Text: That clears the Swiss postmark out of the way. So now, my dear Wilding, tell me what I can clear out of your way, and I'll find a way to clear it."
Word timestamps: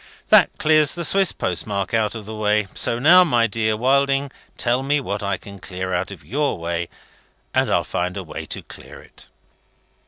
That 0.29 0.57
clears 0.57 0.95
the 0.95 1.05
Swiss 1.05 1.31
postmark 1.31 1.93
out 1.93 2.15
of 2.15 2.25
the 2.25 2.33
way. 2.33 2.65
So 2.73 2.97
now, 2.97 3.23
my 3.23 3.45
dear 3.45 3.77
Wilding, 3.77 4.31
tell 4.57 4.81
me 4.81 4.99
what 4.99 5.21
I 5.21 5.37
can 5.37 5.59
clear 5.59 5.93
out 5.93 6.09
of 6.09 6.25
your 6.25 6.57
way, 6.57 6.89
and 7.53 7.69
I'll 7.71 7.83
find 7.83 8.17
a 8.17 8.23
way 8.23 8.47
to 8.47 8.63
clear 8.63 8.99
it." 8.99 9.27